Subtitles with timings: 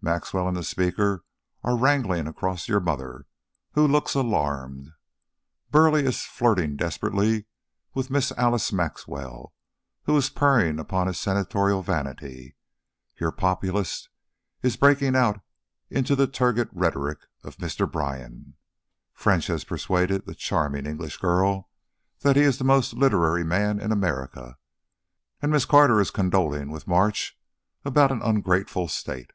[0.00, 1.24] Maxwell and the Speaker
[1.64, 3.26] are wrangling across your mother,
[3.72, 4.92] who looks alarmed;
[5.72, 7.44] Burleigh is flirting desperately
[7.92, 9.52] with Miss Alice Maxwell,
[10.04, 12.54] who is purring upon his senatorial vanity;
[13.20, 14.08] your Populist
[14.62, 15.40] is breaking out
[15.90, 17.90] into the turgid rhetoric of Mr.
[17.90, 18.54] Bryan;
[19.12, 21.68] French has persuaded that charming English girl
[22.20, 24.56] that he is the most literary man in America,
[25.42, 27.36] and Miss Carter is condoling with March
[27.84, 29.32] about an ungrateful State.